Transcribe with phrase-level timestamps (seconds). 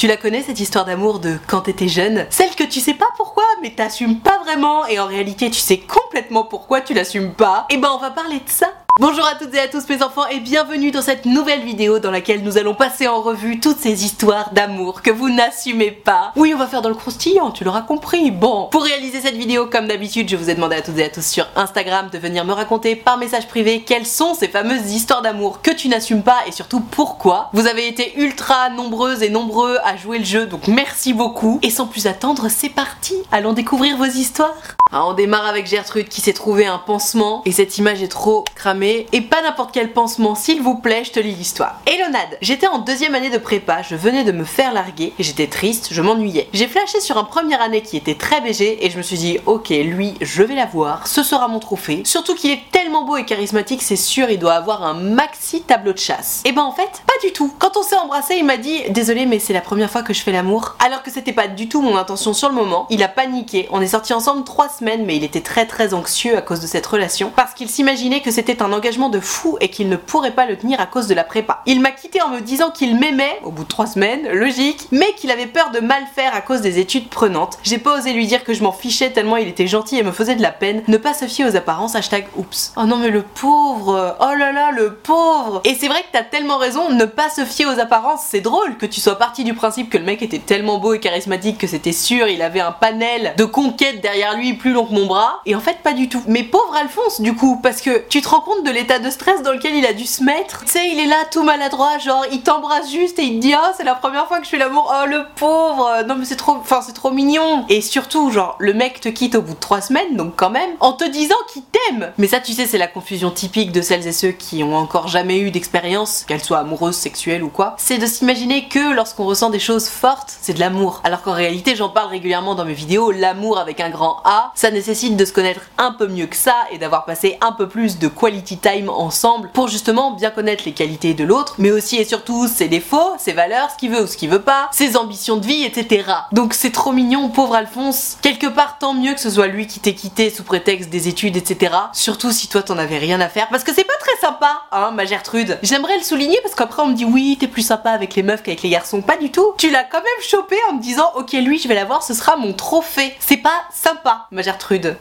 [0.00, 2.24] Tu la connais cette histoire d'amour de quand t'étais jeune?
[2.30, 5.76] Celle que tu sais pas pourquoi, mais t'assumes pas vraiment, et en réalité tu sais
[5.76, 7.66] complètement pourquoi tu l'assumes pas.
[7.68, 10.26] Et ben on va parler de ça Bonjour à toutes et à tous mes enfants
[10.26, 14.04] et bienvenue dans cette nouvelle vidéo dans laquelle nous allons passer en revue toutes ces
[14.04, 16.32] histoires d'amour que vous n'assumez pas.
[16.36, 18.30] Oui, on va faire dans le croustillant, tu l'auras compris.
[18.30, 21.08] Bon, pour réaliser cette vidéo, comme d'habitude, je vous ai demandé à toutes et à
[21.08, 25.22] tous sur Instagram de venir me raconter par message privé quelles sont ces fameuses histoires
[25.22, 27.48] d'amour que tu n'assumes pas et surtout pourquoi.
[27.54, 31.58] Vous avez été ultra nombreuses et nombreux à jouer le jeu, donc merci beaucoup.
[31.62, 36.08] Et sans plus attendre, c'est parti Allons découvrir vos histoires ah, On démarre avec Gertrude
[36.08, 39.92] qui s'est trouvé un pansement et cette image est trop cramée et pas n'importe quel
[39.92, 41.80] pansement, s'il vous plaît, je te lis l'histoire.
[41.86, 45.46] Elonade, j'étais en deuxième année de prépa, je venais de me faire larguer et j'étais
[45.46, 46.48] triste, je m'ennuyais.
[46.52, 49.38] J'ai flashé sur un première année qui était très BG et je me suis dit,
[49.46, 52.02] ok, lui, je vais l'avoir, ce sera mon trophée.
[52.04, 55.92] Surtout qu'il est tellement beau et charismatique, c'est sûr, il doit avoir un maxi tableau
[55.92, 56.42] de chasse.
[56.44, 57.54] Et ben en fait, pas du tout.
[57.58, 60.20] Quand on s'est embrassé, il m'a dit, désolé, mais c'est la première fois que je
[60.20, 60.76] fais l'amour.
[60.84, 62.86] Alors que c'était pas du tout mon intention sur le moment.
[62.90, 63.68] Il a paniqué.
[63.70, 66.66] On est sortis ensemble trois semaines, mais il était très très anxieux à cause de
[66.66, 70.34] cette relation parce qu'il s'imaginait que c'était un engagement de fou et qu'il ne pourrait
[70.34, 71.62] pas le tenir à cause de la prépa.
[71.66, 75.12] Il m'a quitté en me disant qu'il m'aimait, au bout de trois semaines, logique, mais
[75.16, 77.58] qu'il avait peur de mal faire à cause des études prenantes.
[77.62, 80.12] J'ai pas osé lui dire que je m'en fichais tellement il était gentil et me
[80.12, 80.82] faisait de la peine.
[80.88, 82.72] Ne pas se fier aux apparences, hashtag oups.
[82.76, 85.60] Oh non mais le pauvre, oh là là le pauvre.
[85.64, 88.76] Et c'est vrai que t'as tellement raison, ne pas se fier aux apparences, c'est drôle
[88.76, 91.66] que tu sois parti du principe que le mec était tellement beau et charismatique que
[91.66, 95.40] c'était sûr, il avait un panel de conquêtes derrière lui plus long que mon bras.
[95.46, 96.22] Et en fait pas du tout.
[96.26, 99.42] Mais pauvre Alphonse du coup, parce que tu te rends compte de l'état de stress
[99.42, 100.64] dans lequel il a dû se mettre.
[100.64, 103.54] Tu sais, il est là tout maladroit, genre il t'embrasse juste et il te dit
[103.56, 106.36] oh c'est la première fois que je fais l'amour, oh le pauvre, non mais c'est
[106.36, 107.64] trop, enfin c'est trop mignon.
[107.68, 110.70] Et surtout genre le mec te quitte au bout de trois semaines, donc quand même,
[110.80, 112.12] en te disant qu'il t'aime.
[112.18, 115.08] Mais ça tu sais c'est la confusion typique de celles et ceux qui ont encore
[115.08, 117.74] jamais eu d'expérience, qu'elles soient amoureuses, sexuelles ou quoi.
[117.78, 121.00] C'est de s'imaginer que lorsqu'on ressent des choses fortes, c'est de l'amour.
[121.04, 124.70] Alors qu'en réalité j'en parle régulièrement dans mes vidéos, l'amour avec un grand A, ça
[124.70, 127.98] nécessite de se connaître un peu mieux que ça et d'avoir passé un peu plus
[127.98, 132.04] de quality time ensemble pour justement bien connaître les qualités de l'autre, mais aussi et
[132.04, 135.38] surtout ses défauts, ses valeurs, ce qu'il veut ou ce qu'il veut pas, ses ambitions
[135.38, 136.04] de vie, etc.
[136.32, 138.18] Donc c'est trop mignon, pauvre Alphonse.
[138.20, 141.38] Quelque part, tant mieux que ce soit lui qui t'ait quitté sous prétexte des études,
[141.38, 141.74] etc.
[141.94, 144.90] Surtout si toi t'en avais rien à faire, parce que c'est pas très sympa, hein,
[144.90, 145.58] ma Gertrude.
[145.62, 148.42] J'aimerais le souligner parce qu'après on me dit oui, t'es plus sympa avec les meufs
[148.42, 149.00] qu'avec les garçons.
[149.00, 149.54] Pas du tout.
[149.56, 152.36] Tu l'as quand même chopé en me disant ok, lui, je vais l'avoir, ce sera
[152.36, 153.16] mon trophée.
[153.20, 154.49] C'est pas sympa, ma Gertrude.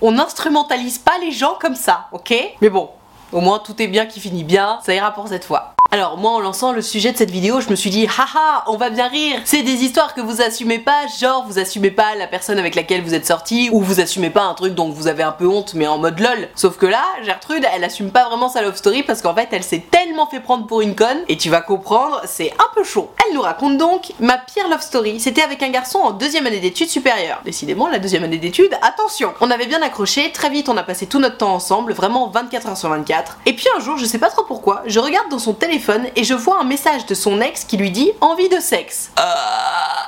[0.01, 2.33] On instrumentalise pas les gens comme ça, ok?
[2.61, 2.89] Mais bon,
[3.31, 5.73] au moins tout est bien qui finit bien, ça ira pour cette fois.
[5.91, 8.77] Alors moi en lançant le sujet de cette vidéo je me suis dit haha on
[8.77, 9.41] va bien rire.
[9.43, 13.01] C'est des histoires que vous assumez pas genre vous assumez pas la personne avec laquelle
[13.01, 15.73] vous êtes sorti ou vous assumez pas un truc dont vous avez un peu honte
[15.73, 16.47] mais en mode lol.
[16.53, 19.63] Sauf que là Gertrude elle assume pas vraiment sa love story parce qu'en fait elle
[19.63, 23.09] s'est tellement fait prendre pour une conne et tu vas comprendre c'est un peu chaud.
[23.25, 25.19] Elle nous raconte donc ma pire love story.
[25.19, 27.41] C'était avec un garçon en deuxième année d'études supérieures.
[27.45, 29.33] Décidément la deuxième année d'études attention.
[29.41, 32.67] On avait bien accroché très vite on a passé tout notre temps ensemble vraiment 24
[32.67, 35.39] heures sur 24 Et puis un jour je sais pas trop pourquoi je regarde dans
[35.39, 35.78] son téléphone
[36.15, 39.11] et je vois un message de son ex qui lui dit envie de sexe.
[39.19, 39.23] Euh,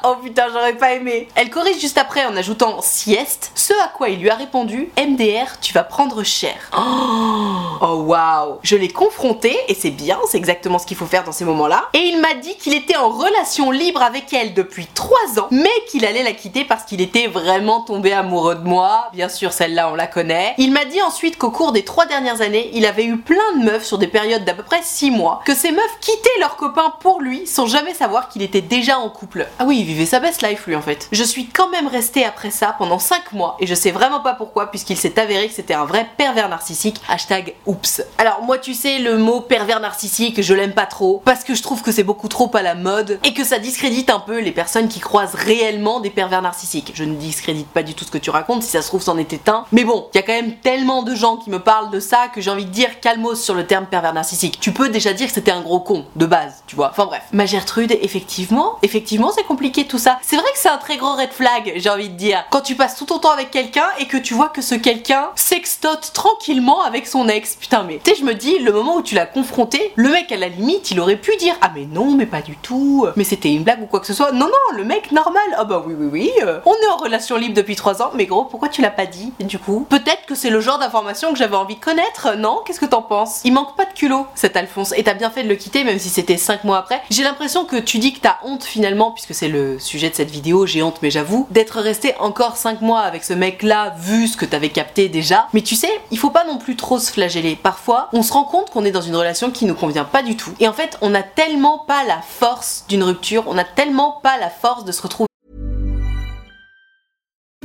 [0.05, 1.27] oh putain, j'aurais pas aimé.
[1.35, 5.59] Elle corrige juste après en ajoutant sieste, ce à quoi il lui a répondu MDR,
[5.61, 6.55] tu vas prendre cher.
[6.77, 6.81] Oh,
[7.81, 8.59] oh waouh.
[8.63, 11.89] Je l'ai confronté et c'est bien, c'est exactement ce qu'il faut faire dans ces moments-là.
[11.93, 15.69] Et il m'a dit qu'il était en relation libre avec elle depuis 3 ans, mais
[15.89, 19.09] qu'il allait la quitter parce qu'il était vraiment tombé amoureux de moi.
[19.13, 20.55] Bien sûr, celle-là, on la connaît.
[20.57, 23.65] Il m'a dit ensuite qu'au cours des 3 dernières années, il avait eu plein de
[23.65, 26.93] meufs sur des périodes d'à peu près 6 mois, que ces meufs quittaient leurs copains
[26.99, 29.47] pour lui sans jamais savoir qu'il était déjà en couple.
[29.59, 31.07] Ah oui, vivait sa best life lui en fait.
[31.11, 34.33] Je suis quand même restée après ça pendant 5 mois et je sais vraiment pas
[34.33, 37.01] pourquoi puisqu'il s'est avéré que c'était un vrai pervers narcissique.
[37.07, 38.01] Hashtag oups.
[38.17, 41.63] Alors moi tu sais le mot pervers narcissique je l'aime pas trop parce que je
[41.63, 44.51] trouve que c'est beaucoup trop à la mode et que ça discrédite un peu les
[44.51, 46.91] personnes qui croisent réellement des pervers narcissiques.
[46.93, 49.17] Je ne discrédite pas du tout ce que tu racontes, si ça se trouve c'en
[49.17, 49.65] était un.
[49.71, 52.27] Mais bon, il y a quand même tellement de gens qui me parlent de ça
[52.33, 54.59] que j'ai envie de dire calmos sur le terme pervers narcissique.
[54.59, 56.89] Tu peux déjà dire que c'était un gros con de base, tu vois.
[56.89, 57.23] Enfin bref.
[57.31, 60.19] Ma Gertrude, effectivement, effectivement c'est compliqué tout ça.
[60.21, 62.43] C'est vrai que c'est un très gros red flag, j'ai envie de dire.
[62.51, 65.29] Quand tu passes tout ton temps avec quelqu'un et que tu vois que ce quelqu'un
[65.35, 67.55] sextote tranquillement avec son ex.
[67.55, 70.31] Putain mais, tu sais je me dis, le moment où tu l'as confronté, le mec
[70.31, 73.23] à la limite il aurait pu dire ah mais non mais pas du tout, mais
[73.23, 74.31] c'était une blague ou quoi que ce soit.
[74.31, 75.41] Non non, le mec normal.
[75.57, 78.25] Ah bah oui oui oui, euh, on est en relation libre depuis 3 ans, mais
[78.25, 79.85] gros pourquoi tu l'as pas dit du coup?
[79.89, 82.61] Peut-être que c'est le genre d'information que j'avais envie de connaître, non?
[82.65, 83.41] Qu'est-ce que t'en penses?
[83.43, 85.99] Il manque pas de culot cet Alphonse et t'as bien fait de le quitter même
[85.99, 87.01] si c'était 5 mois après.
[87.09, 90.31] J'ai l'impression que tu dis que t'as honte finalement, puisque c'est le sujet de cette
[90.31, 94.27] vidéo, j'ai honte mais j'avoue, d'être resté encore 5 mois avec ce mec là vu
[94.27, 95.47] ce que t'avais capté déjà.
[95.53, 97.55] Mais tu sais, il faut pas non plus trop se flageller.
[97.55, 100.35] Parfois, on se rend compte qu'on est dans une relation qui nous convient pas du
[100.35, 100.51] tout.
[100.59, 104.37] Et en fait, on n'a tellement pas la force d'une rupture, on n'a tellement pas
[104.37, 105.30] la force de se retrouver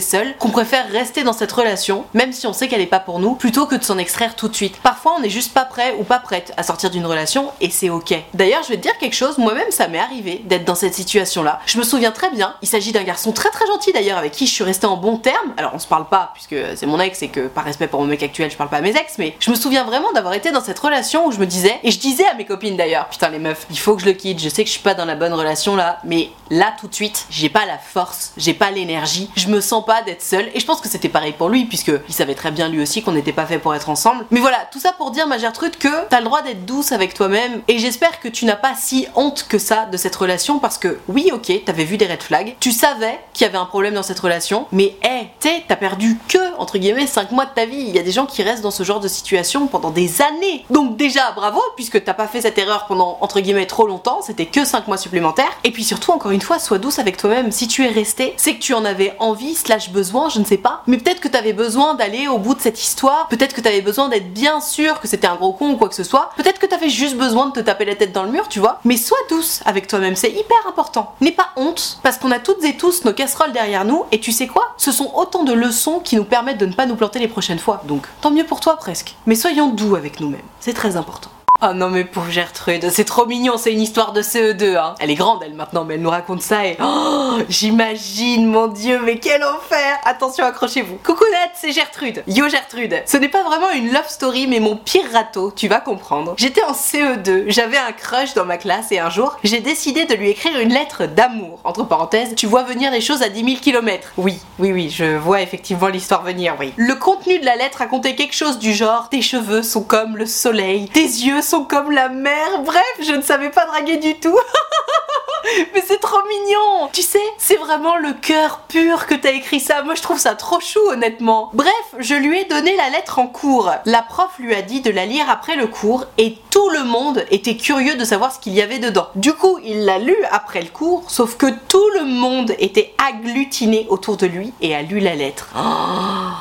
[0.00, 3.18] Seul, qu'on préfère rester dans cette relation, même si on sait qu'elle est pas pour
[3.18, 4.76] nous, plutôt que de s'en extraire tout de suite.
[4.82, 7.90] Parfois, on n'est juste pas prêt ou pas prête à sortir d'une relation et c'est
[7.90, 8.14] ok.
[8.32, 11.60] D'ailleurs, je vais te dire quelque chose, moi-même, ça m'est arrivé d'être dans cette situation-là.
[11.66, 14.46] Je me souviens très bien, il s'agit d'un garçon très très gentil d'ailleurs, avec qui
[14.46, 15.54] je suis restée en bon terme.
[15.58, 18.06] Alors, on se parle pas, puisque c'est mon ex et que par respect pour mon
[18.06, 20.50] mec actuel, je parle pas à mes ex, mais je me souviens vraiment d'avoir été
[20.50, 23.28] dans cette relation où je me disais, et je disais à mes copines d'ailleurs, putain
[23.28, 25.04] les meufs, il faut que je le quitte, je sais que je suis pas dans
[25.04, 28.70] la bonne relation là, mais là tout de suite, j'ai pas la force, j'ai pas
[28.70, 31.64] l'énergie, je me sens pas d'être seule, et je pense que c'était pareil pour lui,
[31.64, 34.24] puisque il savait très bien lui aussi qu'on n'était pas fait pour être ensemble.
[34.30, 37.14] Mais voilà, tout ça pour dire, ma Gertrude, que t'as le droit d'être douce avec
[37.14, 40.78] toi-même, et j'espère que tu n'as pas si honte que ça de cette relation, parce
[40.78, 43.94] que oui, ok, t'avais vu des red flags, tu savais qu'il y avait un problème
[43.94, 47.66] dans cette relation, mais hé, t'es, t'as perdu que, entre guillemets, 5 mois de ta
[47.66, 47.84] vie.
[47.88, 50.64] Il y a des gens qui restent dans ce genre de situation pendant des années.
[50.70, 54.46] Donc déjà, bravo, puisque t'as pas fait cette erreur pendant, entre guillemets, trop longtemps, c'était
[54.46, 55.52] que 5 mois supplémentaires.
[55.64, 57.52] Et puis surtout, encore une fois, sois douce avec toi-même.
[57.52, 60.58] Si tu es resté, c'est que tu en avais envie, slash besoin, je ne sais
[60.58, 60.82] pas.
[60.86, 64.08] Mais peut-être que t'avais besoin d'aller au bout de cette histoire, peut-être que t'avais besoin
[64.08, 66.30] d'être bien sûr que c'était un gros con ou quoi que ce soit.
[66.36, 68.80] Peut-être que t'avais juste besoin de te taper la tête dans le mur, tu vois.
[68.84, 71.14] Mais sois douce avec toi-même, c'est hyper important.
[71.20, 74.32] N'aie pas honte, parce qu'on a toutes et tous nos casseroles derrière nous, et tu
[74.32, 74.74] sais quoi?
[74.76, 77.58] Ce sont autant de leçons qui nous permettent de ne pas nous planter les prochaines
[77.58, 77.82] fois.
[77.86, 79.14] Donc, tant mieux pour toi presque.
[79.26, 81.30] Mais soyons doux avec nous-mêmes, c'est très important.
[81.62, 84.96] Oh non mais pauvre Gertrude, c'est trop mignon, c'est une histoire de CE2 hein.
[84.98, 89.00] Elle est grande elle maintenant mais elle nous raconte ça et oh, j'imagine mon dieu
[89.04, 90.98] mais quel enfer Attention accrochez-vous.
[91.04, 92.24] Coucou Nat, c'est Gertrude.
[92.26, 93.04] Yo Gertrude.
[93.06, 96.34] Ce n'est pas vraiment une love story mais mon pire râteau, tu vas comprendre.
[96.36, 100.14] J'étais en CE2, j'avais un crush dans ma classe et un jour j'ai décidé de
[100.14, 101.60] lui écrire une lettre d'amour.
[101.62, 104.12] Entre parenthèses, tu vois venir les choses à 10 000 km.
[104.16, 106.72] Oui, oui, oui, je vois effectivement l'histoire venir, oui.
[106.76, 110.26] Le contenu de la lettre racontait quelque chose du genre tes cheveux sont comme le
[110.26, 114.38] soleil, tes yeux sont comme la mer, bref, je ne savais pas draguer du tout.
[115.74, 119.82] Mais c'est trop mignon Tu sais, c'est vraiment le cœur pur que t'as écrit ça.
[119.82, 121.50] Moi, je trouve ça trop chou, honnêtement.
[121.52, 123.70] Bref, je lui ai donné la lettre en cours.
[123.84, 127.24] La prof lui a dit de la lire après le cours et tout le monde
[127.30, 129.08] était curieux de savoir ce qu'il y avait dedans.
[129.14, 133.86] Du coup, il l'a lu après le cours, sauf que tout le monde était agglutiné
[133.88, 135.48] autour de lui et a lu la lettre.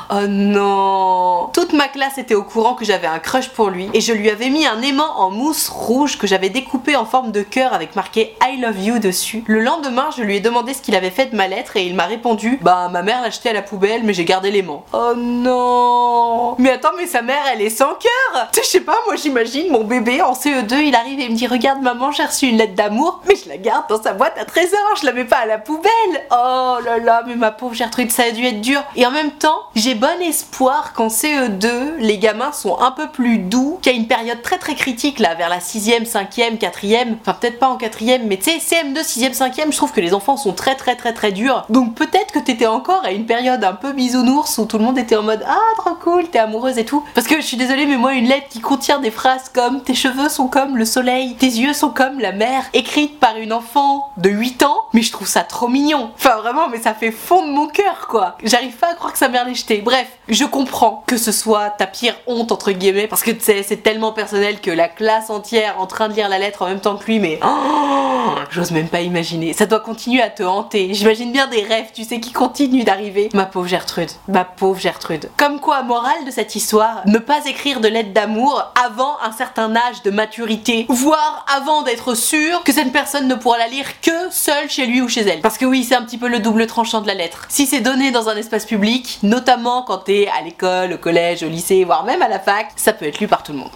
[0.10, 4.02] Oh non Toute ma classe était au courant que j'avais un crush pour lui et
[4.02, 7.42] je lui avais mis un aimant en mousse rouge que j'avais découpé en forme de
[7.42, 9.44] cœur avec marqué I love you dessus.
[9.48, 11.96] Le lendemain, je lui ai demandé ce qu'il avait fait de ma lettre et il
[11.96, 14.86] m'a répondu Bah, ma mère l'a jeté à la poubelle, mais j'ai gardé l'aimant.
[14.94, 18.82] Oh non Mais attends, mais sa mère, elle est sans cœur Tu sais, je sais
[18.82, 22.26] pas, moi j'imagine mon bébé en CE2, il arrive et me dit Regarde, maman, j'ai
[22.26, 25.14] reçu une lettre d'amour, mais je la garde dans sa boîte à trésor, je la
[25.14, 25.92] mets pas à la poubelle.
[26.32, 28.82] Oh là là, mais ma pauvre Gertrude, ça a dû être dur.
[28.96, 33.38] Et en même temps, j'ai bon espoir qu'en CE2, les gamins sont un peu plus
[33.38, 37.16] doux, qu'il y a une période très très critique là, vers la 6ème, 5ème, 4ème,
[37.22, 40.14] enfin peut-être pas en 4ème, mais tu sais, CM2, 6ème, 5ème, je trouve que les
[40.14, 41.66] enfants sont très très très très durs.
[41.70, 44.98] Donc peut-être que t'étais encore à une période un peu bisounours où tout le monde
[44.98, 47.04] était en mode Ah, trop cool, t'es amoureuse et tout.
[47.16, 49.94] Parce que je suis désolée, mais moi, une lettre qui contient des phrases comme Tes
[49.94, 54.12] cheveux sont comme le soleil, tes yeux sont comme la mer, écrite par une enfant
[54.18, 56.12] de 8 ans, mais je trouve ça trop mignon.
[56.16, 58.38] Enfin, vraiment, mais ça fait fondre mon cœur, quoi.
[58.44, 59.78] J'arrive pas à croire que sa mère l'ait jeté.
[59.78, 64.12] Bref, je comprends que ce soit ta pire honte, entre guillemets, parce que c'est tellement
[64.12, 67.06] personnel que la classe entière en train de lire la lettre en même temps que
[67.06, 68.36] lui, mais oh,
[68.72, 69.54] même pas imaginer.
[69.54, 70.94] Ça doit continuer à te hanter.
[70.94, 73.30] J'imagine bien des rêves, tu sais, qui continuent d'arriver.
[73.34, 75.30] Ma pauvre Gertrude, ma pauvre Gertrude.
[75.38, 79.76] Comme quoi, morale de cette histoire, ne pas écrire de lettre d'amour avant un certain
[79.76, 84.30] âge de maturité, voire avant d'être sûr que cette personne ne pourra la lire que
[84.32, 85.42] seule chez lui ou chez elle.
[85.42, 87.46] Parce que oui, c'est un petit peu le double tranchant de la lettre.
[87.50, 91.50] Si c'est donné dans un espace public, notamment quand t'es à l'école, au collège, au
[91.50, 93.72] lycée, voire même à la fac, ça peut être lu par tout le monde.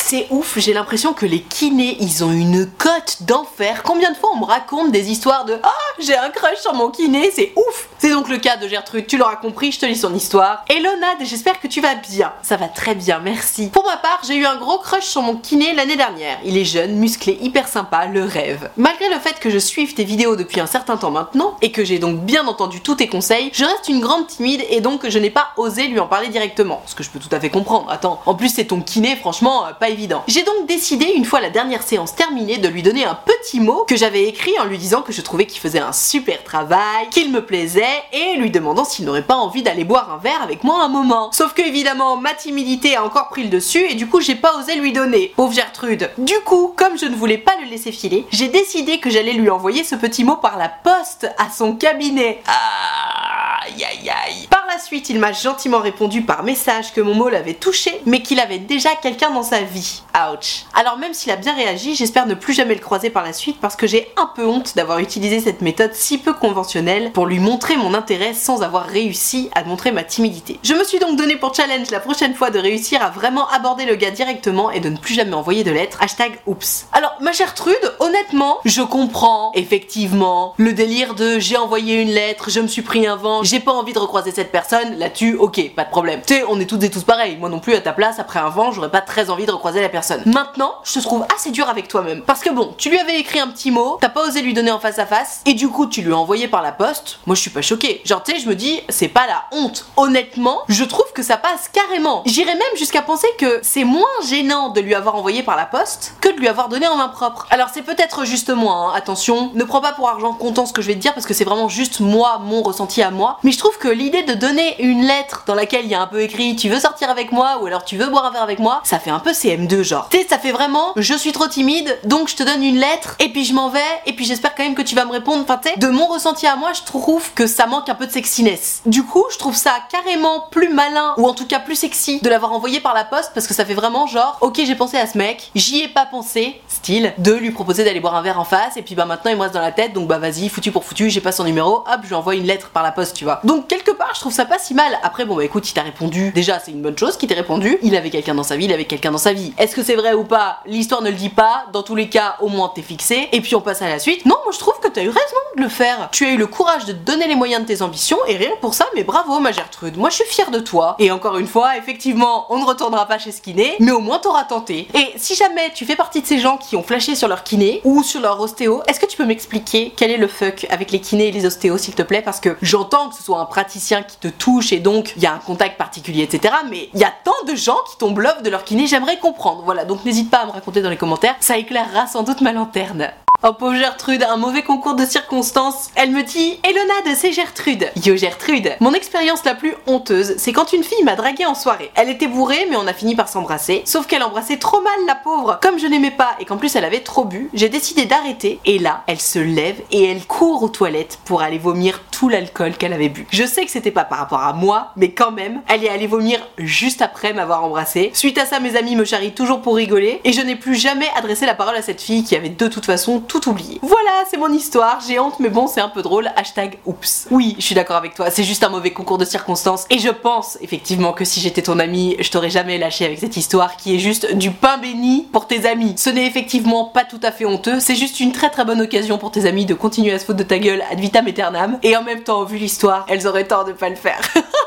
[0.00, 3.82] C'est ouf, j'ai l'impression que les kinés, ils ont une cote d'enfer.
[3.82, 5.68] Combien de fois on me raconte des histoires de Ah,
[6.00, 9.16] j'ai un crush sur mon kiné, c'est ouf C'est donc le cas de Gertrude, tu
[9.16, 10.64] l'auras compris, je te lis son histoire.
[10.68, 12.32] Hello Nad, j'espère que tu vas bien.
[12.42, 13.68] Ça va très bien, merci.
[13.68, 16.38] Pour ma part, j'ai eu un gros crush sur mon kiné l'année dernière.
[16.44, 18.70] Il est jeune, musclé, hyper sympa, le rêve.
[18.76, 21.84] Malgré le fait que je suive tes vidéos depuis un certain temps maintenant, et que
[21.84, 25.18] j'ai donc bien entendu tous tes conseils, je reste une grande timide et donc je
[25.18, 26.82] n'ai pas osé lui en parler directement.
[26.86, 27.90] Ce que je peux tout à fait comprendre.
[27.90, 30.22] Attends, en plus c'est ton kiné, franchement, euh, pas évident.
[30.28, 33.84] J'ai donc décidé, une fois la dernière séance terminée, de lui donner un petit mot
[33.88, 37.30] que j'avais écrit en lui disant que je trouvais qu'il faisait un super travail, qu'il
[37.30, 40.82] me plaisait, et lui demandant s'il n'aurait pas envie d'aller boire un verre avec moi
[40.82, 41.30] un moment.
[41.32, 44.56] Sauf que évidemment, ma timidité a encore pris le dessus, et du coup j'ai pas
[44.58, 45.32] osé lui donner.
[45.36, 46.10] Pauvre Gertrude.
[46.18, 49.50] Du coup, comme je ne voulais pas le laisser filer, j'ai décidé que j'allais lui
[49.50, 52.42] envoyer ce petit mot par la poste à son cabinet.
[52.46, 54.48] Aïe aïe aïe.
[54.78, 58.58] Suite, il m'a gentiment répondu par message que mon mot l'avait touché, mais qu'il avait
[58.58, 60.02] déjà quelqu'un dans sa vie.
[60.14, 60.64] Ouch.
[60.74, 63.58] Alors même s'il a bien réagi, j'espère ne plus jamais le croiser par la suite
[63.60, 67.38] parce que j'ai un peu honte d'avoir utilisé cette méthode si peu conventionnelle pour lui
[67.38, 70.58] montrer mon intérêt sans avoir réussi à montrer ma timidité.
[70.62, 73.84] Je me suis donc donné pour challenge la prochaine fois de réussir à vraiment aborder
[73.84, 75.98] le gars directement et de ne plus jamais envoyer de lettres.
[76.00, 76.86] Hashtag oups.
[76.92, 82.50] Alors ma chère Trude, honnêtement, je comprends effectivement le délire de j'ai envoyé une lettre,
[82.50, 85.74] je me suis pris un vent, j'ai pas envie de recroiser cette personne, là-dessus, ok,
[85.74, 86.20] pas de problème.
[86.26, 87.36] Tu sais, on est toutes et tous pareils.
[87.36, 89.80] Moi non plus à ta place, après un vent, j'aurais pas très envie de recroiser
[89.80, 90.22] la personne.
[90.26, 92.22] Maintenant, je te trouve assez dur avec toi-même.
[92.22, 94.70] Parce que bon, tu lui avais écrit un petit mot, t'as pas osé lui donner
[94.70, 97.18] en face à face, et du coup tu lui as envoyé par la poste.
[97.26, 98.02] Moi je suis pas choquée.
[98.04, 99.86] Genre tu sais, je me dis, c'est pas la honte.
[99.96, 102.22] Honnêtement, je trouve que ça passe carrément.
[102.26, 106.14] J'irais même jusqu'à penser que c'est moins gênant de lui avoir envoyé par la poste
[106.20, 107.46] que de lui avoir donné en main propre.
[107.50, 110.82] Alors c'est peut-être juste moi, hein, attention, ne prends pas pour argent comptant ce que
[110.82, 113.38] je vais te dire parce que c'est vraiment juste moi, mon ressenti à moi.
[113.42, 116.06] Mais je trouve que l'idée de donner une lettre dans laquelle il y a un
[116.06, 118.58] peu écrit tu veux sortir avec moi ou alors tu veux boire un verre avec
[118.58, 120.08] moi, ça fait un peu CM2 genre.
[120.08, 123.28] Tu ça fait vraiment je suis trop timide donc je te donne une lettre et
[123.28, 125.42] puis je m'en vais et puis j'espère quand même que tu vas me répondre.
[125.42, 128.12] Enfin, tu de mon ressenti à moi, je trouve que ça manque un peu de
[128.12, 128.82] sexiness.
[128.86, 132.28] Du coup, je trouve ça carrément plus malin ou en tout cas plus sexy de
[132.28, 135.06] l'avoir envoyé par la poste parce que ça fait vraiment genre ok, j'ai pensé à
[135.06, 138.44] ce mec, j'y ai pas pensé, style, de lui proposer d'aller boire un verre en
[138.44, 140.72] face et puis bah maintenant il me reste dans la tête donc bah vas-y, foutu
[140.72, 143.16] pour foutu, j'ai pas son numéro, hop, je lui envoie une lettre par la poste,
[143.16, 143.40] tu vois.
[143.44, 144.98] Donc quelque je trouve ça pas si mal.
[145.02, 146.32] Après, bon bah écoute, il t'a répondu.
[146.32, 147.78] Déjà, c'est une bonne chose qu'il t'ait répondu.
[147.82, 149.52] Il avait quelqu'un dans sa vie, il avait quelqu'un dans sa vie.
[149.58, 150.60] Est-ce que c'est vrai ou pas?
[150.66, 151.64] L'histoire ne le dit pas.
[151.72, 153.28] Dans tous les cas, au moins t'es fixé.
[153.32, 154.26] Et puis on passe à la suite.
[154.26, 155.18] Non, moi je trouve que t'as eu raison
[155.56, 156.08] de le faire.
[156.12, 158.50] Tu as eu le courage de te donner les moyens de tes ambitions et rien
[158.60, 159.96] pour ça, mais bravo ma Gertrude.
[159.96, 160.96] Moi je suis fière de toi.
[160.98, 164.18] Et encore une fois, effectivement, on ne retournera pas chez ce kiné, mais au moins
[164.18, 164.88] t'auras tenté.
[164.94, 167.80] Et si jamais tu fais partie de ces gens qui ont flashé sur leur kiné
[167.84, 171.00] ou sur leur ostéo, est-ce que tu peux m'expliquer quel est le fuck avec les
[171.00, 172.22] kinés et les ostéos s'il te plaît?
[172.22, 175.26] Parce que j'entends que ce soit un praticien qui te touche et donc il y
[175.26, 176.54] a un contact particulier, etc.
[176.70, 179.62] Mais il y a tant de gens qui tombent love de leur kiné, j'aimerais comprendre.
[179.64, 182.52] Voilà, donc n'hésite pas à me raconter dans les commentaires, ça éclairera sans doute ma
[182.52, 183.10] lanterne.
[183.44, 185.90] Oh pauvre Gertrude, un mauvais concours de circonstances.
[185.94, 187.88] Elle me dit Elona de c'est Gertrude.
[188.04, 188.72] Yo Gertrude.
[188.80, 191.92] Mon expérience la plus honteuse, c'est quand une fille m'a dragué en soirée.
[191.94, 193.82] Elle était bourrée, mais on a fini par s'embrasser.
[193.84, 195.60] Sauf qu'elle embrassait trop mal la pauvre.
[195.62, 198.58] Comme je n'aimais pas et qu'en plus elle avait trop bu, j'ai décidé d'arrêter.
[198.64, 202.72] Et là, elle se lève et elle court aux toilettes pour aller vomir tout l'alcool
[202.72, 203.28] qu'elle avait bu.
[203.30, 206.08] Je sais que c'était pas par rapport à moi, mais quand même, elle est allée
[206.08, 208.10] vomir juste après m'avoir embrassé.
[208.14, 211.06] Suite à ça, mes amis me charrient toujours pour rigoler et je n'ai plus jamais
[211.16, 213.78] adressé la parole à cette fille qui avait de toute façon tout oublié.
[213.82, 215.00] Voilà, c'est mon histoire.
[215.06, 216.30] J'ai honte, mais bon, c'est un peu drôle.
[216.34, 217.28] Hashtag oups.
[217.30, 218.30] Oui, je suis d'accord avec toi.
[218.30, 221.78] C'est juste un mauvais concours de circonstances et je pense effectivement que si j'étais ton
[221.78, 225.46] ami, je t'aurais jamais lâché avec cette histoire qui est juste du pain béni pour
[225.46, 225.94] tes amis.
[225.96, 227.78] Ce n'est effectivement pas tout à fait honteux.
[227.80, 230.38] C'est juste une très très bonne occasion pour tes amis de continuer à se foutre
[230.38, 233.64] de ta gueule ad vitam aeternam et en même temps, vu l'histoire, elles auraient tort
[233.64, 234.20] de pas le faire.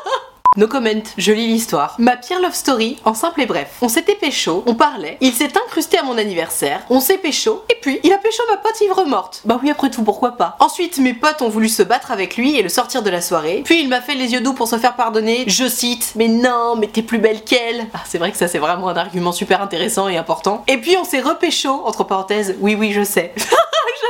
[0.58, 1.96] No comment, je lis l'histoire.
[1.98, 3.77] Ma pire love story, en simple et bref.
[3.81, 7.77] On s'était pécho, on parlait, il s'est incrusté à mon anniversaire, on s'est pécho, et
[7.81, 9.43] puis il a pécho ma pote ivre morte.
[9.46, 10.58] Bah oui, après tout, pourquoi pas.
[10.60, 13.62] Ensuite, mes potes ont voulu se battre avec lui et le sortir de la soirée.
[13.63, 15.46] Puis il m'a fait les yeux doux pour se faire pardonner.
[15.48, 17.88] Je cite, mais non, mais t'es plus belle qu'elle.
[17.93, 20.65] Ah, c'est vrai que ça, c'est vraiment un argument super intéressant et important.
[20.67, 23.34] Et puis on s'est repécho, entre parenthèses, oui, oui, je sais.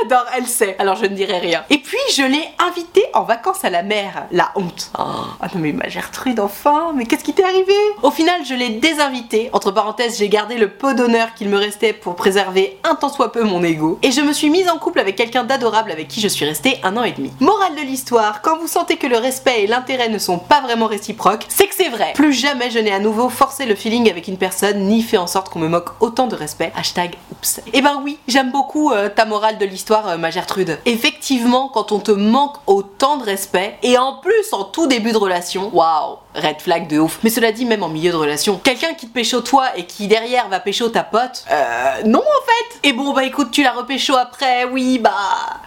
[0.00, 0.74] J'adore, elle sait.
[0.78, 1.64] Alors je ne dirai rien.
[1.70, 4.26] Et puis je l'ai invitée en vacances à la mer.
[4.30, 4.90] La honte.
[4.98, 5.02] Oh,
[5.40, 7.74] ah non mais ma Gertrude enfin, mais qu'est-ce qui t'est arrivé?
[8.02, 9.50] Au final, je l'ai désinvitée.
[9.52, 13.32] Entre parenthèses, j'ai gardé le pot d'honneur qu'il me restait pour préserver un tant soit
[13.32, 13.98] peu mon ego.
[14.02, 16.78] Et je me suis mise en couple avec quelqu'un d'adorable avec qui je suis restée
[16.82, 17.30] un an et demi.
[17.40, 20.86] Morale de l'histoire, quand vous sentez que le respect et l'intérêt ne sont pas vraiment
[20.86, 22.12] réciproques, c'est que c'est vrai.
[22.14, 25.26] Plus jamais je n'ai à nouveau forcé le feeling avec une personne, ni fait en
[25.26, 26.72] sorte qu'on me moque autant de respect.
[26.76, 27.58] Hashtag oups.
[27.58, 30.78] Et eh ben oui, j'aime beaucoup euh, ta morale de l'histoire, euh, ma Gertrude.
[30.86, 35.16] Effectivement, quand on te manque autant de respect, et en plus en tout début de
[35.16, 37.18] relation, waouh red flag de ouf.
[37.22, 40.06] Mais cela dit, même en milieu de relation, quelqu'un qui te pécho toi et qui
[40.06, 42.88] derrière va pécho ta pote, euh, non en fait.
[42.88, 45.12] Et bon, bah écoute, tu la repécho après, oui, bah,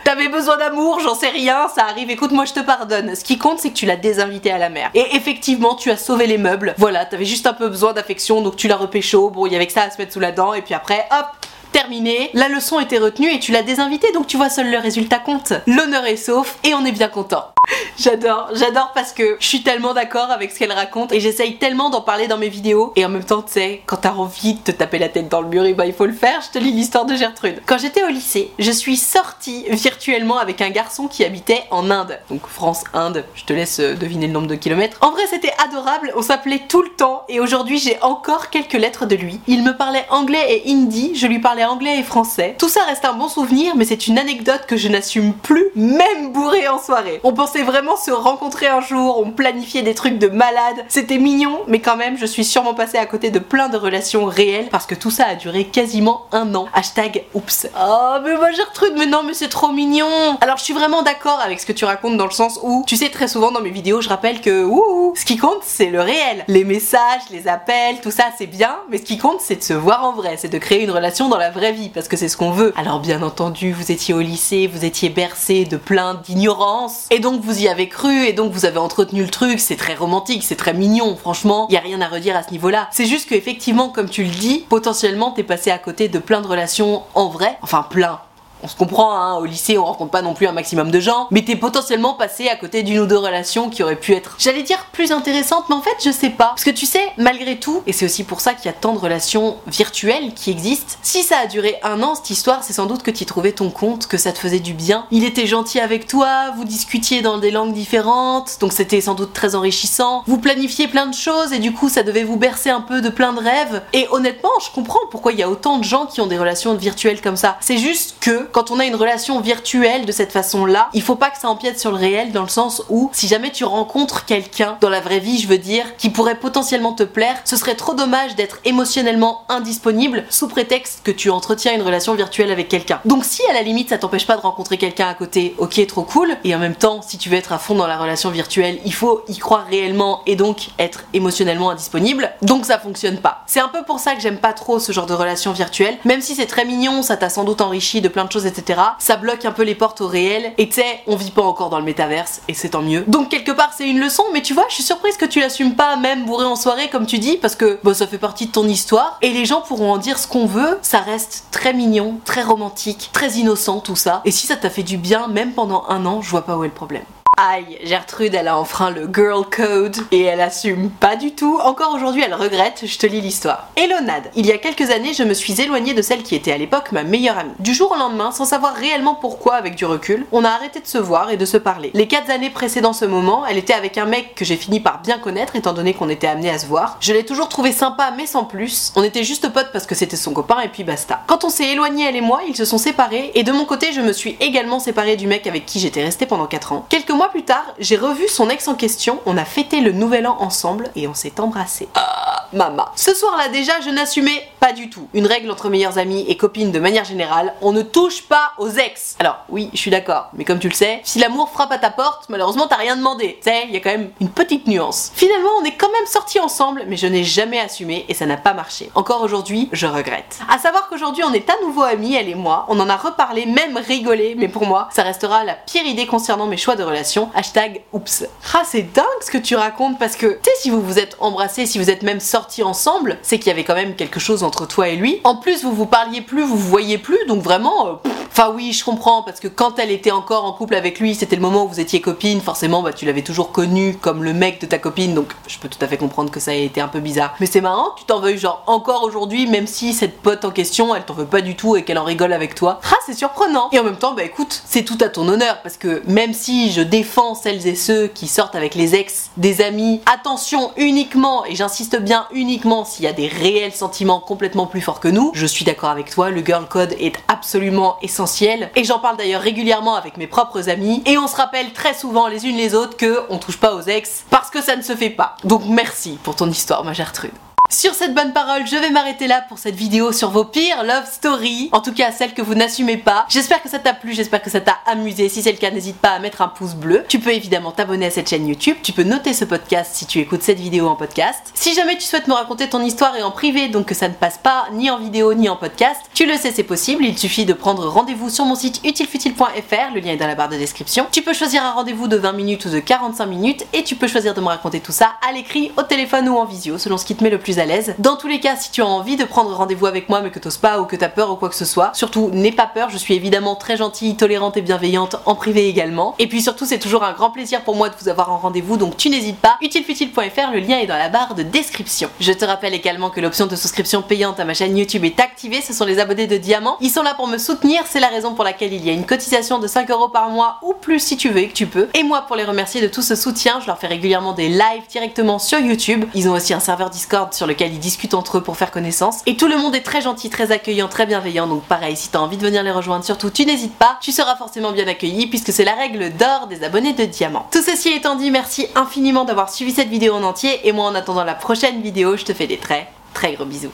[0.03, 3.15] t'avais besoin d'amour, j'en sais rien, ça arrive, écoute, moi je te pardonne.
[3.15, 4.89] Ce qui compte, c'est que tu l'as désinvité à la mer.
[4.93, 6.75] Et effectivement, tu as sauvé les meubles.
[6.77, 9.29] Voilà, t'avais juste un peu besoin d'affection, donc tu l'as repécho.
[9.29, 11.07] Bon, il y avait que ça à se mettre sous la dent, et puis après,
[11.12, 11.27] hop,
[11.72, 15.19] terminé, la leçon était retenue et tu l'as désinvité, donc tu vois, seul le résultat
[15.19, 15.53] compte.
[15.67, 17.55] L'honneur est sauf et on est bien content.
[17.98, 21.89] J'adore, j'adore parce que je suis tellement d'accord avec ce qu'elle raconte et j'essaye tellement
[21.89, 24.60] d'en parler dans mes vidéos et en même temps tu sais quand t'as envie de
[24.60, 26.62] te taper la tête dans le mur et bah il faut le faire, je te
[26.62, 27.62] lis l'histoire de Gertrude.
[27.65, 32.19] Quand j'étais au lycée, je suis sortie virtuellement avec un garçon qui habitait en Inde.
[32.29, 34.98] Donc France-Inde, je te laisse euh, deviner le nombre de kilomètres.
[35.01, 39.05] En vrai c'était adorable, on s'appelait tout le temps et aujourd'hui j'ai encore quelques lettres
[39.05, 39.39] de lui.
[39.48, 42.55] Il me parlait anglais et hindi, je lui parlais anglais et français.
[42.60, 46.34] Tout ça reste un bon souvenir mais c'est une anecdote que je n'assume plus, même
[46.34, 47.21] bourré en soirée.
[47.23, 50.86] On vraiment se rencontrer un jour, on planifiait des trucs de malade.
[50.88, 54.26] C'était mignon, mais quand même, je suis sûrement passée à côté de plein de relations
[54.26, 56.68] réelles parce que tout ça a duré quasiment un an.
[56.74, 57.68] Hashtag oups.
[57.80, 60.38] Oh, mais moi Gertrude, mais non, mais c'est trop mignon.
[60.41, 62.96] Alors, je suis vraiment d'accord avec ce que tu racontes dans le sens où, tu
[62.96, 66.02] sais, très souvent dans mes vidéos, je rappelle que, ouh, ce qui compte, c'est le
[66.02, 66.44] réel.
[66.48, 69.74] Les messages, les appels, tout ça, c'est bien, mais ce qui compte, c'est de se
[69.74, 72.30] voir en vrai, c'est de créer une relation dans la vraie vie parce que c'est
[72.30, 72.74] ce qu'on veut.
[72.78, 77.41] Alors, bien entendu, vous étiez au lycée, vous étiez bercé de plein d'ignorance et donc
[77.45, 80.55] vous y avez cru et donc vous avez entretenu le truc, c'est très romantique, c'est
[80.55, 82.89] très mignon, franchement, y a rien à redire à ce niveau-là.
[82.91, 86.41] C'est juste que effectivement, comme tu le dis, potentiellement t'es passé à côté de plein
[86.41, 88.19] de relations en vrai, enfin plein,
[88.65, 91.28] on se comprend, hein, au lycée on rencontre pas non plus un maximum de gens,
[91.30, 94.63] mais t'es potentiellement passé à côté d'une ou deux relations qui auraient pu être, j'allais
[94.63, 96.47] dire plus intéressantes, mais en fait je sais pas.
[96.47, 98.93] Parce que tu sais, malgré tout, et c'est aussi pour ça qu'il y a tant
[98.93, 102.88] de relations virtuelles qui existent, si ça a duré un an cette histoire, c'est sans
[102.88, 105.06] doute que tu trouvais ton compte, que ça te faisait du bien.
[105.12, 109.34] Il était gentil avec toi, vous discutiez dans des langues différentes, donc c'était sans doute
[109.34, 110.23] très enrichissant.
[110.25, 113.10] Vous planifiez plein de choses et du coup ça devait vous bercer un peu de
[113.10, 113.84] plein de rêves.
[113.93, 116.73] Et honnêtement, je comprends pourquoi il y a autant de gens qui ont des relations
[116.73, 117.58] virtuelles comme ça.
[117.62, 121.30] C'est juste que quand on a une relation virtuelle de cette façon-là, il faut pas
[121.30, 124.78] que ça empiète sur le réel dans le sens où si jamais tu rencontres quelqu'un
[124.80, 127.96] dans la vraie vie, je veux dire, qui pourrait potentiellement te plaire, ce serait trop
[127.96, 133.02] dommage d'être émotionnellement indisponible sous prétexte que tu entretiens une relation virtuelle avec quelqu'un.
[133.04, 136.04] Donc si à la limite ça t'empêche pas de rencontrer quelqu'un à côté, ok, trop
[136.04, 138.80] cool, et en même temps, si tu veux être à fond dans la relation virtuelle,
[138.86, 142.32] il faut y croire réellement et donc être émotionnellement indisponible.
[142.41, 143.44] Donc ça fonctionne pas.
[143.48, 146.22] C'est un peu pour ça que j'aime pas trop ce genre de relation virtuelle, même
[146.22, 148.82] si c'est très mignon, ça t'a sans doute enrichi de plein de etc.
[149.00, 150.54] Ça bloque un peu les portes au réel.
[150.58, 153.04] Et tu sais, on vit pas encore dans le métaverse, et c'est tant mieux.
[153.08, 155.76] Donc quelque part, c'est une leçon, mais tu vois, je suis surprise que tu l'assumes
[155.76, 158.52] pas, même bourré en soirée, comme tu dis, parce que bah, ça fait partie de
[158.52, 159.17] ton histoire.
[159.21, 160.78] Et les gens pourront en dire ce qu'on veut.
[160.82, 164.21] Ça reste très mignon, très romantique, très innocent, tout ça.
[164.26, 166.63] Et si ça t'a fait du bien, même pendant un an, je vois pas où
[166.63, 167.06] est le problème.
[167.38, 171.60] Aïe, Gertrude, elle a enfreint le girl code et elle assume pas du tout.
[171.62, 173.67] Encore aujourd'hui, elle regrette, je te lis l'histoire.
[173.76, 176.54] Hello Nad, il y a quelques années, je me suis éloignée de celle qui était
[176.54, 177.52] à l'époque ma meilleure amie.
[177.60, 180.88] Du jour au lendemain, sans savoir réellement pourquoi avec du recul, on a arrêté de
[180.88, 181.91] se voir et de se parler.
[181.93, 185.02] Les 4 années précédant ce moment, elle était avec un mec que j'ai fini par
[185.02, 186.95] bien connaître étant donné qu'on était amené à se voir.
[187.02, 188.93] Je l'ai toujours trouvé sympa mais sans plus.
[188.95, 191.19] On était juste potes parce que c'était son copain et puis basta.
[191.28, 193.91] Quand on s'est éloigné elle et moi, ils se sont séparés et de mon côté,
[193.91, 196.86] je me suis également séparée du mec avec qui j'étais restée pendant 4 ans.
[196.88, 200.28] Quelques mois plus tard, j'ai revu son ex en question, on a fêté le nouvel
[200.28, 201.88] an ensemble et on s'est embrassé.
[201.96, 202.91] Ah, mama.
[202.95, 205.08] Ce soir-là déjà, je n'assumais pas du tout.
[205.13, 208.69] Une règle entre meilleures amies et copines de manière générale, on ne touche pas aux
[208.69, 209.15] ex.
[209.19, 211.89] Alors oui, je suis d'accord, mais comme tu le sais, si l'amour frappe à ta
[211.89, 213.38] porte, malheureusement t'as rien demandé.
[213.43, 215.12] Tu sais, il y a quand même une petite nuance.
[215.15, 218.38] Finalement, on est quand même sortis ensemble, mais je n'ai jamais assumé et ça n'a
[218.38, 218.89] pas marché.
[218.95, 220.39] Encore aujourd'hui, je regrette.
[220.49, 222.65] À savoir qu'aujourd'hui, on est à nouveau amis, elle et moi.
[222.69, 226.47] On en a reparlé, même rigolé, mais pour moi, ça restera la pire idée concernant
[226.47, 227.29] mes choix de relation.
[227.36, 228.25] Hashtag oups.
[228.53, 231.17] Ah, c'est dingue ce que tu racontes parce que, tu sais, si vous vous êtes
[231.19, 234.43] embrassés, si vous êtes même sortis ensemble, c'est qu'il y avait quand même quelque chose
[234.43, 235.21] entre toi et lui.
[235.24, 237.88] En plus, vous vous parliez plus, vous vous voyez plus, donc vraiment.
[237.88, 237.91] euh,
[238.38, 241.38] Enfin oui, je comprends parce que quand elle était encore en couple avec lui, c'était
[241.38, 242.41] le moment où vous étiez copine.
[242.41, 245.69] Forcément, bah tu l'avais toujours connu comme le mec de ta copine, donc je peux
[245.69, 247.34] tout à fait comprendre que ça ait été un peu bizarre.
[247.39, 250.93] Mais c'est marrant, tu t'en veuilles genre encore aujourd'hui, même si cette pote en question,
[250.93, 252.82] elle t'en veut pas du tout et qu'elle en rigole avec toi.
[252.91, 253.69] Ah, c'est surprenant.
[253.71, 256.74] Et en même temps, bah écoute, c'est tout à ton honneur parce que même si
[256.74, 261.56] je défends celles et ceux qui sortent avec les ex des amis, attention uniquement, et
[261.56, 265.46] j'insiste bien uniquement s'il y a des réels sentiments complètement plus forts que nous, je
[265.46, 269.96] suis d'accord avec toi, le girl code est absolument essentiel et j'en parle d'ailleurs régulièrement
[269.96, 273.22] avec mes propres amis et on se rappelle très souvent les unes les autres que
[273.30, 275.36] on touche pas aux ex parce que ça ne se fait pas.
[275.44, 277.32] Donc merci pour ton histoire ma Gertrude.
[277.69, 281.12] Sur cette bonne parole, je vais m'arrêter là pour cette vidéo sur vos pires love
[281.12, 283.25] stories, en tout cas celles que vous n'assumez pas.
[283.28, 285.30] J'espère que ça t'a plu, j'espère que ça t'a amusé.
[285.30, 287.04] Si c'est le cas, n'hésite pas à mettre un pouce bleu.
[287.08, 290.19] Tu peux évidemment t'abonner à cette chaîne YouTube, tu peux noter ce podcast si tu
[290.19, 291.51] écoutes cette vidéo en podcast.
[291.56, 294.13] Si jamais tu souhaites me raconter ton histoire et en privé, donc que ça ne
[294.13, 297.04] passe pas ni en vidéo ni en podcast, tu le sais, c'est possible.
[297.04, 300.49] Il suffit de prendre rendez-vous sur mon site utilefutile.fr, le lien est dans la barre
[300.49, 301.08] de description.
[301.12, 304.08] Tu peux choisir un rendez-vous de 20 minutes ou de 45 minutes et tu peux
[304.08, 307.06] choisir de me raconter tout ça à l'écrit, au téléphone ou en visio, selon ce
[307.06, 307.96] qui te met le plus à l'aise.
[308.00, 310.39] Dans tous les cas, si tu as envie de prendre rendez-vous avec moi mais que
[310.39, 312.89] t'oses pas ou que t'as peur ou quoi que ce soit, surtout n'aie pas peur,
[312.89, 316.15] je suis évidemment très gentille, tolérante et bienveillante en privé également.
[316.20, 318.78] Et puis surtout, c'est toujours un grand plaisir pour moi de vous avoir en rendez-vous,
[318.78, 319.58] donc tu n'hésites pas.
[319.62, 322.10] Utilefutile.fr, le lien est dans la barre de description.
[322.20, 325.62] Je te rappelle également que l'option de souscription payante à ma chaîne YouTube est activée,
[325.62, 326.78] ce sont les abonnés de Diamant.
[326.82, 329.06] Ils sont là pour me soutenir, c'est la raison pour laquelle il y a une
[329.06, 331.89] cotisation de 5 euros par mois ou plus si tu veux et que tu peux.
[331.94, 334.88] Et moi, pour les remercier de tout ce soutien, je leur fais régulièrement des lives
[334.89, 336.06] directement sur YouTube.
[336.13, 339.21] Ils ont aussi un serveur Discord sur lequel ils discutent entre eux pour faire connaissance.
[339.25, 341.47] Et tout le monde est très gentil, très accueillant, très bienveillant.
[341.47, 344.36] Donc pareil, si t'as envie de venir les rejoindre, surtout tu n'hésites pas, tu seras
[344.36, 347.47] forcément bien accueilli puisque c'est la règle d'or des abonnés de Diamant.
[347.51, 350.95] Tout ceci étant dit, merci infiniment d'avoir suivi cette vidéo en entier et moi en
[350.95, 353.71] attendant la prochaine vidéo, je te fais des très très gros bisous.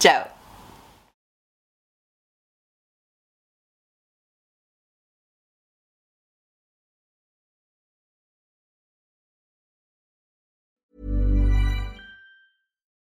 [0.00, 0.31] Ciao